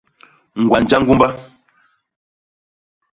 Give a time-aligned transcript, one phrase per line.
[0.61, 1.27] Ñgwa njañgumba.